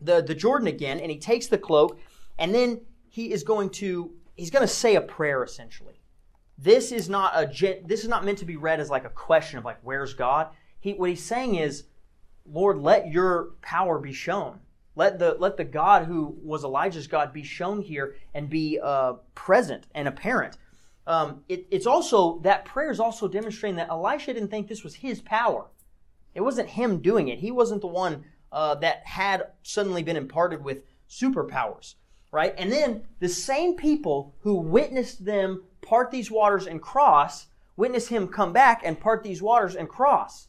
[0.00, 1.98] the the Jordan again, and he takes the cloak,
[2.38, 6.00] and then he is going to he's going to say a prayer essentially.
[6.56, 7.46] This is not a
[7.86, 10.48] this is not meant to be read as like a question of like where's God.
[10.80, 11.84] He what he's saying is,
[12.46, 14.60] Lord, let your power be shown.
[14.94, 19.14] Let the let the God who was Elijah's God be shown here and be uh,
[19.34, 20.58] present and apparent.
[21.06, 24.96] Um, it, it's also that prayer is also demonstrating that Elisha didn't think this was
[24.96, 25.66] his power.
[26.34, 27.38] It wasn't him doing it.
[27.38, 31.94] He wasn't the one uh, that had suddenly been imparted with superpowers,
[32.32, 32.54] right?
[32.58, 38.28] And then the same people who witnessed them part these waters and cross witness him
[38.28, 40.48] come back and part these waters and cross.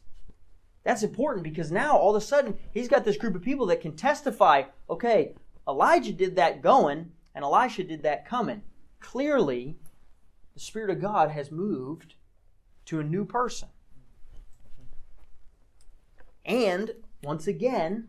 [0.83, 3.81] That's important because now all of a sudden he's got this group of people that
[3.81, 5.35] can testify okay,
[5.67, 8.63] Elijah did that going and Elisha did that coming.
[8.99, 9.77] Clearly,
[10.55, 12.15] the Spirit of God has moved
[12.85, 13.69] to a new person.
[16.43, 18.07] And once again,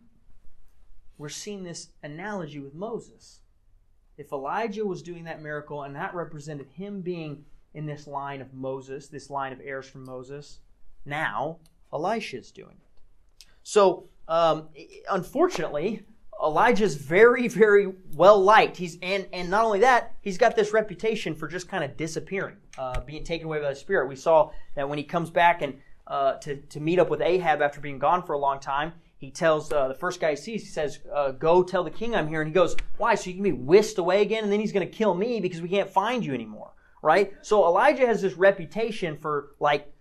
[1.19, 3.41] we're seeing this analogy with Moses.
[4.17, 7.45] If Elijah was doing that miracle and that represented him being
[7.75, 10.61] in this line of Moses, this line of heirs from Moses,
[11.05, 11.59] now
[11.93, 13.45] Elisha is doing it.
[13.63, 14.69] So, um,
[15.11, 16.05] unfortunately,
[16.43, 18.77] Elijah's very, very well liked.
[18.77, 22.57] He's and and not only that, he's got this reputation for just kind of disappearing,
[22.79, 24.09] uh, being taken away by the Spirit.
[24.09, 25.79] We saw that when he comes back and
[26.11, 28.93] uh, to, to meet up with Ahab after being gone for a long time.
[29.17, 32.15] He tells uh, the first guy he sees, he says, uh, Go tell the king
[32.15, 32.41] I'm here.
[32.43, 33.15] And he goes, Why?
[33.15, 34.43] So you can be whisked away again?
[34.43, 36.73] And then he's going to kill me because we can't find you anymore.
[37.01, 37.33] Right?
[37.43, 39.93] So Elijah has this reputation for like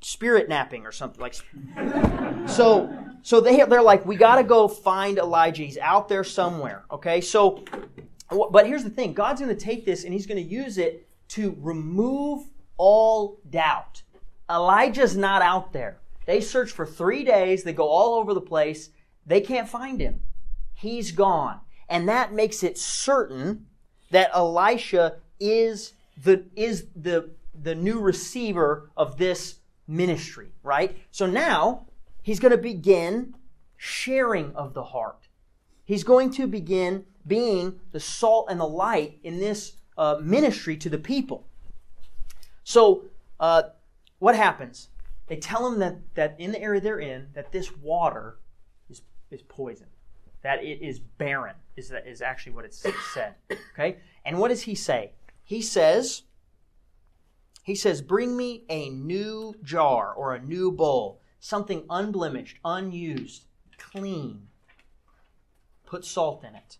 [0.00, 1.34] spirit napping or something like.
[2.46, 5.64] So, so they they're like, we got to go find Elijah.
[5.64, 6.84] He's out there somewhere.
[6.92, 7.64] Okay, so,
[8.30, 11.08] but here's the thing: God's going to take this and He's going to use it
[11.30, 14.02] to remove all doubt.
[14.50, 15.98] Elijah's not out there.
[16.26, 17.62] They search for three days.
[17.62, 18.90] They go all over the place.
[19.26, 20.20] They can't find him.
[20.74, 23.66] He's gone, and that makes it certain
[24.10, 27.30] that Elisha is the is the
[27.62, 29.56] the new receiver of this
[29.88, 30.96] ministry, right?
[31.10, 31.86] So now
[32.22, 33.34] he's going to begin
[33.76, 35.28] sharing of the heart.
[35.84, 40.88] He's going to begin being the salt and the light in this uh, ministry to
[40.88, 41.46] the people.
[42.64, 43.04] So,
[43.38, 43.62] uh,
[44.18, 44.88] what happens?
[45.26, 48.38] They tell him that, that in the area they're in, that this water
[48.88, 49.88] is, is poison,
[50.42, 53.34] that it is barren, is, that, is actually what it's said.
[53.72, 53.98] Okay?
[54.24, 55.12] And what does he say?
[55.42, 56.22] He says,
[57.62, 63.44] he says, Bring me a new jar or a new bowl, something unblemished, unused,
[63.76, 64.46] clean.
[65.84, 66.78] Put salt in it.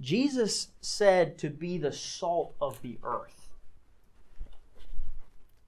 [0.00, 3.43] Jesus said to be the salt of the earth.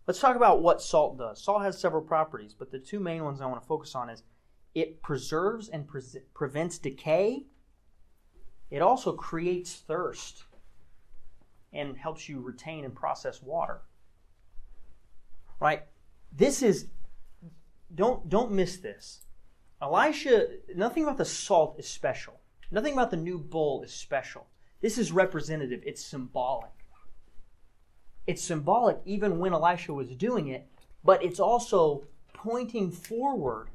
[0.07, 1.43] Let's talk about what salt does.
[1.43, 4.23] Salt has several properties, but the two main ones I want to focus on is
[4.75, 7.47] it preserves and pre- prevents decay.
[8.71, 10.45] It also creates thirst
[11.73, 13.83] and helps you retain and process water.
[15.59, 15.83] Right?
[16.33, 16.87] This is
[17.95, 19.23] don't don't miss this.
[19.83, 22.41] Elisha, nothing about the salt is special.
[22.71, 24.47] Nothing about the new bowl is special.
[24.81, 26.76] This is representative, it's symbolic.
[28.27, 30.67] It's symbolic even when Elisha was doing it,
[31.05, 33.69] but it's also pointing forward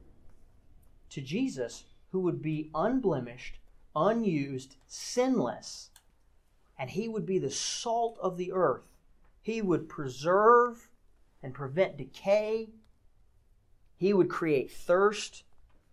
[1.10, 3.60] to Jesus who would be unblemished,
[3.96, 5.92] unused, sinless
[6.82, 8.90] and he would be the salt of the earth.
[9.40, 10.90] He would preserve
[11.44, 12.70] and prevent decay.
[13.98, 15.44] He would create thirst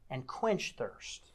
[0.08, 1.32] and quench thirst.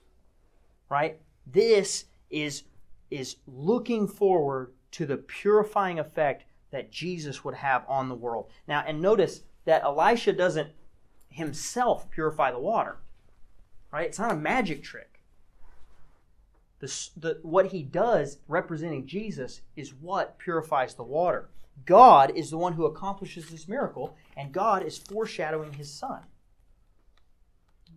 [0.89, 1.19] Right?
[1.45, 2.63] This is,
[3.11, 8.49] is looking forward to the purifying effect that Jesus would have on the world.
[8.67, 10.71] Now, and notice that Elisha doesn't
[11.29, 12.97] himself purify the water.
[13.91, 14.07] Right?
[14.07, 15.21] It's not a magic trick.
[16.79, 21.49] The, the, what he does representing Jesus is what purifies the water.
[21.85, 26.21] God is the one who accomplishes this miracle, and God is foreshadowing his son.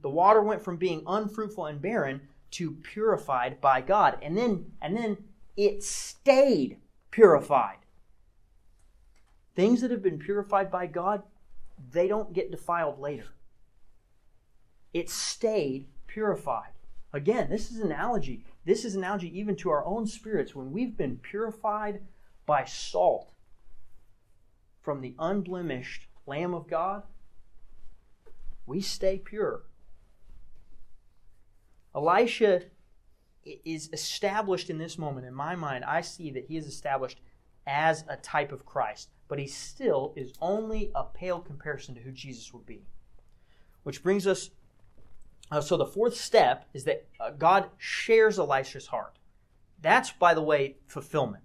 [0.02, 2.20] The water went from being unfruitful and barren
[2.52, 4.18] to purified by God.
[4.22, 5.16] And then, and then
[5.56, 6.76] it stayed
[7.10, 7.78] purified.
[9.56, 11.22] Things that have been purified by God,
[11.90, 13.34] they don't get defiled later.
[14.92, 16.70] It stayed purified.
[17.12, 18.44] Again, this is an analogy.
[18.66, 20.54] This is an analogy even to our own spirits.
[20.54, 22.02] When we've been purified
[22.44, 23.32] by salt
[24.82, 27.04] from the unblemished Lamb of God,
[28.66, 29.62] we stay pure.
[31.94, 32.64] Elisha
[33.44, 35.26] is established in this moment.
[35.26, 37.20] In my mind, I see that he is established
[37.66, 42.12] as a type of Christ, but he still is only a pale comparison to who
[42.12, 42.86] Jesus would be.
[43.82, 44.50] Which brings us
[45.50, 49.18] uh, so the fourth step is that uh, God shares Elisha's heart.
[49.80, 51.44] That's, by the way, fulfillment.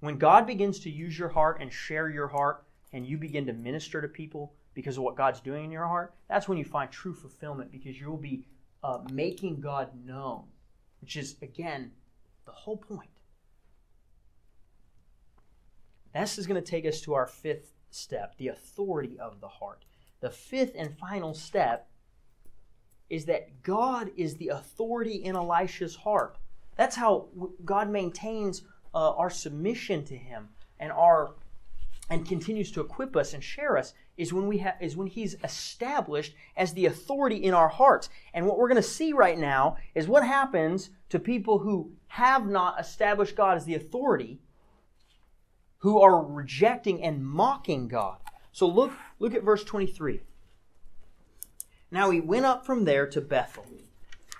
[0.00, 3.52] When God begins to use your heart and share your heart, and you begin to
[3.52, 6.90] minister to people because of what God's doing in your heart, that's when you find
[6.90, 8.44] true fulfillment because you will be
[8.84, 10.44] uh, making God known,
[11.00, 11.92] which is, again,
[12.44, 13.08] the whole point.
[16.14, 19.84] This is going to take us to our fifth step the authority of the heart.
[20.20, 21.88] The fifth and final step
[23.10, 26.38] is that God is the authority in Elisha's heart.
[26.76, 27.28] That's how
[27.64, 28.62] God maintains
[28.94, 30.48] uh, our submission to Him
[30.80, 31.34] and our
[32.10, 36.34] and continues to equip us and share us is when we is when He's established
[36.56, 38.08] as the authority in our hearts.
[38.34, 42.46] And what we're going to see right now is what happens to people who have
[42.46, 44.40] not established God as the authority,
[45.82, 48.18] who are rejecting and mocking God.
[48.52, 50.22] So look look at verse twenty three.
[51.90, 53.66] Now he went up from there to Bethel.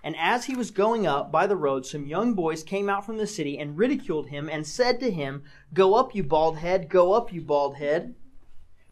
[0.05, 3.19] And as he was going up by the road, some young boys came out from
[3.19, 7.13] the city and ridiculed him and said to him, Go up, you bald head, go
[7.13, 8.17] up, you bald head.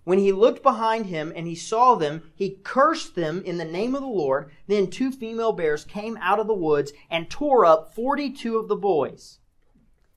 [0.04, 3.94] When he looked behind him and he saw them, he cursed them in the name
[3.94, 4.50] of the Lord.
[4.66, 8.68] Then two female bears came out of the woods and tore up forty two of
[8.68, 9.38] the boys.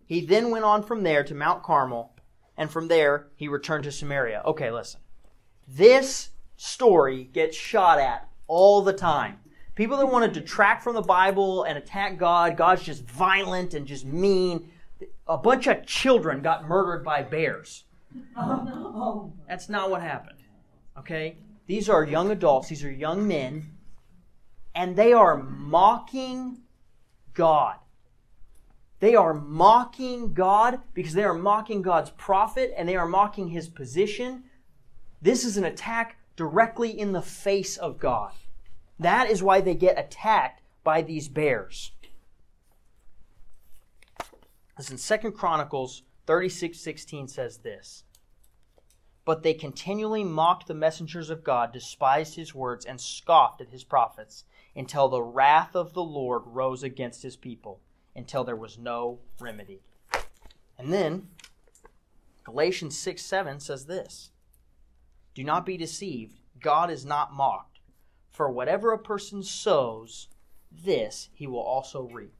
[0.06, 2.13] He then went on from there to Mount Carmel,
[2.58, 4.42] and from there he returned to Samaria.
[4.46, 5.00] Okay, listen.
[5.68, 9.40] This story gets shot at all the time.
[9.76, 13.88] People that want to detract from the Bible and attack God, God's just violent and
[13.88, 14.72] just mean.
[15.28, 17.86] A bunch of children got murdered by bears.
[18.36, 20.40] No, That's not what happened.
[20.98, 21.38] Okay?
[21.66, 23.72] These are young adults, these are young men,
[24.76, 26.60] and they are mocking
[27.34, 27.78] God.
[29.04, 33.68] They are mocking God because they are mocking God's prophet and they are mocking his
[33.68, 34.46] position.
[35.22, 38.32] This is an attack directly in the face of God.
[38.98, 41.92] That is why they get attacked by these bears.
[44.78, 48.06] Listen, Second Chronicles 36 16 says this.
[49.26, 53.84] But they continually mocked the messengers of God, despised his words, and scoffed at his
[53.84, 57.82] prophets, until the wrath of the Lord rose against his people,
[58.16, 59.82] until there was no remedy.
[60.78, 61.28] And then,
[62.44, 64.32] Galatians 6 7 says this
[65.34, 67.80] Do not be deceived, God is not mocked.
[68.30, 70.28] For whatever a person sows,
[70.72, 72.34] this he will also reap.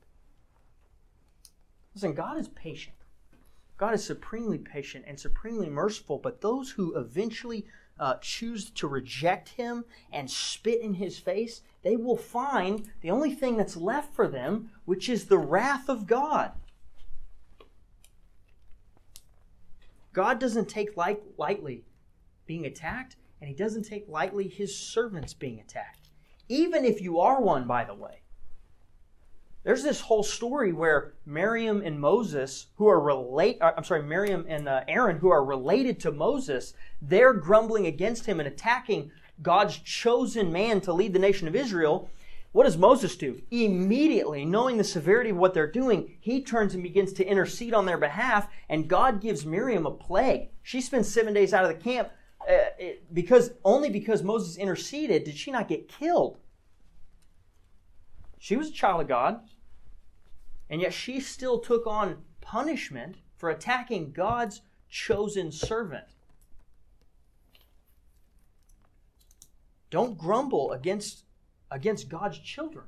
[1.94, 2.96] Listen, God is patient.
[3.84, 7.66] God is supremely patient and supremely merciful, but those who eventually
[8.00, 13.34] uh, choose to reject Him and spit in His face, they will find the only
[13.34, 16.54] thing that's left for them, which is the wrath of God.
[20.14, 21.84] God doesn't take light, lightly
[22.46, 26.10] being attacked, and He doesn't take lightly His servants being attacked.
[26.48, 28.23] Even if you are one, by the way.
[29.64, 34.46] There's this whole story where Miriam and Moses, who are relate, uh, I'm sorry, Miriam
[34.48, 39.12] and uh, Aaron, who are related to Moses, they're grumbling against him and attacking
[39.42, 42.10] God's chosen man to lead the nation of Israel.
[42.52, 43.42] What does Moses do?
[43.52, 47.86] Immediately, knowing the severity of what they're doing, he turns and begins to intercede on
[47.86, 50.50] their behalf, and God gives Miriam a plague.
[50.62, 52.10] She spends seven days out of the camp
[52.48, 52.56] uh,
[53.14, 56.38] because only because Moses interceded did she not get killed.
[58.38, 59.40] She was a child of God.
[60.74, 66.06] And yet she still took on punishment for attacking God's chosen servant.
[69.92, 71.26] Don't grumble against,
[71.70, 72.86] against God's children.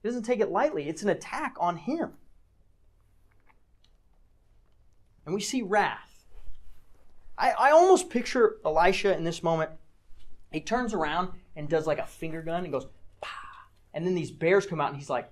[0.00, 2.12] He doesn't take it lightly, it's an attack on him.
[5.26, 6.24] And we see wrath.
[7.36, 9.72] I, I almost picture Elisha in this moment.
[10.52, 12.86] He turns around and does like a finger gun and goes,
[13.92, 15.28] and then these bears come out and he's like,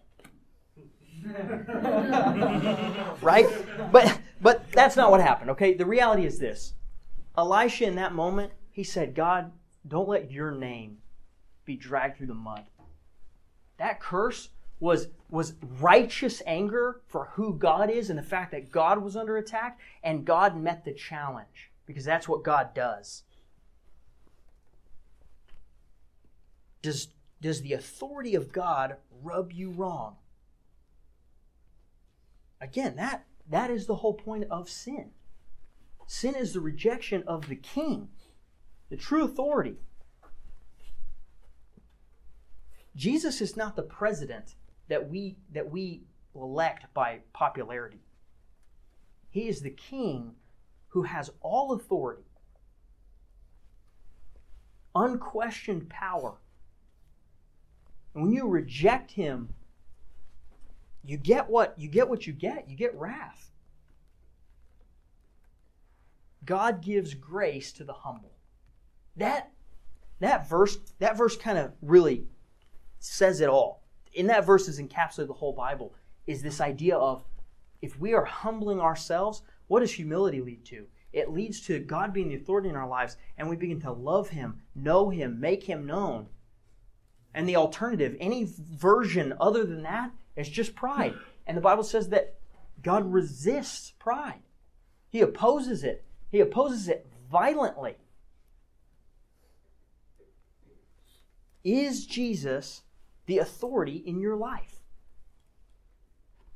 [3.23, 3.47] right?
[3.93, 5.75] But but that's not what happened, okay?
[5.75, 6.75] The reality is this.
[7.39, 9.53] Elisha in that moment, he said, "God,
[9.87, 10.99] don't let your name
[11.65, 12.65] be dragged through the mud."
[13.79, 14.49] That curse
[14.81, 19.37] was was righteous anger for who God is and the fact that God was under
[19.37, 23.23] attack and God met the challenge because that's what God does.
[26.83, 27.09] Does
[27.41, 30.17] does the authority of God rub you wrong?
[32.63, 35.11] Again, that, that is the whole point of sin.
[36.07, 38.09] Sin is the rejection of the king,
[38.89, 39.79] the true authority.
[42.95, 44.55] Jesus is not the president
[44.89, 46.03] that we, that we
[46.37, 48.01] elect by popularity.
[49.29, 50.37] He is the king
[50.89, 52.31] who has all authority,
[54.95, 56.35] unquestioned power.
[58.15, 59.49] And when you reject him
[61.05, 62.69] you get what you get what you get.
[62.69, 63.51] You get wrath.
[66.45, 68.33] God gives grace to the humble.
[69.17, 69.51] That
[70.21, 72.27] that verse that verse kind of really
[72.99, 73.83] says it all.
[74.15, 75.95] In that verse is encapsulated the whole Bible
[76.27, 77.25] is this idea of
[77.81, 80.87] if we are humbling ourselves, what does humility lead to?
[81.13, 84.31] It leads to God being the authority in our lives and we begin to love
[84.31, 86.29] him, know him, make him known.
[87.35, 91.15] And the alternative, any version other than that, it's just pride.
[91.47, 92.37] And the Bible says that
[92.83, 94.43] God resists pride.
[95.11, 96.05] He opposes it.
[96.31, 97.97] He opposes it violently.
[101.65, 102.83] Is Jesus
[103.27, 104.81] the authority in your life?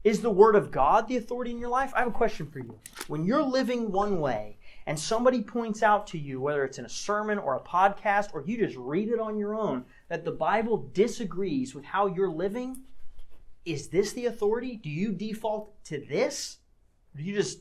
[0.02, 1.92] Is the Word of God the authority in your life?
[1.94, 2.78] I have a question for you.
[3.08, 6.88] When you're living one way and somebody points out to you, whether it's in a
[6.88, 10.88] sermon or a podcast or you just read it on your own, that the Bible
[10.92, 12.84] disagrees with how you're living,
[13.66, 14.76] is this the authority?
[14.76, 16.58] Do you default to this?
[17.12, 17.58] Or do you just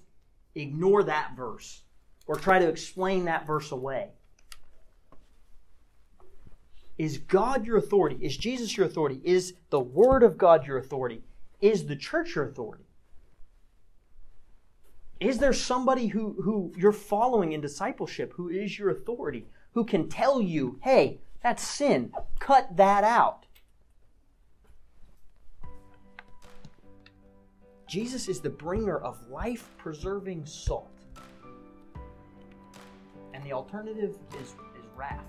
[0.54, 1.82] ignore that verse
[2.28, 4.12] or try to explain that verse away?
[6.98, 8.18] Is God your authority?
[8.22, 9.20] Is Jesus your authority?
[9.24, 11.24] Is the Word of God your authority?
[11.60, 12.86] Is the church your authority?
[15.20, 20.08] Is there somebody who, who you're following in discipleship who is your authority, who can
[20.08, 23.45] tell you, hey, that's sin, cut that out?
[27.88, 30.90] Jesus is the bringer of life preserving salt.
[33.34, 34.56] And the alternative is, is
[34.96, 35.24] wrath.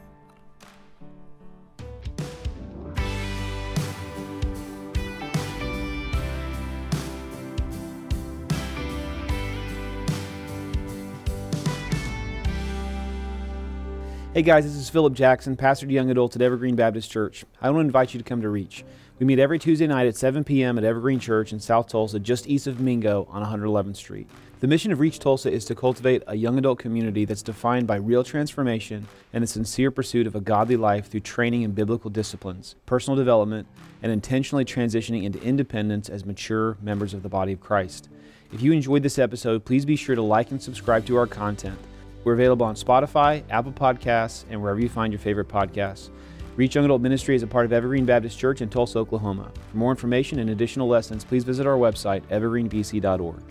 [14.33, 17.45] Hey guys, this is Philip Jackson, pastor to young adults at Evergreen Baptist Church.
[17.61, 18.85] I want to invite you to come to Reach.
[19.19, 20.77] We meet every Tuesday night at 7 p.m.
[20.77, 24.29] at Evergreen Church in South Tulsa, just east of Mingo on 111th Street.
[24.61, 27.97] The mission of Reach Tulsa is to cultivate a young adult community that's defined by
[27.97, 32.75] real transformation and a sincere pursuit of a godly life through training in biblical disciplines,
[32.85, 33.67] personal development,
[34.03, 38.11] and intentionally transitioning into independence as mature members of the body of Christ.
[38.53, 41.79] If you enjoyed this episode, please be sure to like and subscribe to our content.
[42.25, 46.11] We're available on Spotify, Apple Podcasts, and wherever you find your favorite podcasts.
[46.57, 49.53] Reach Young Adult Ministry is a part of Evergreen Baptist Church in Tulsa, Oklahoma.
[49.71, 53.43] For more information and additional lessons, please visit our website, evergreenbc.org.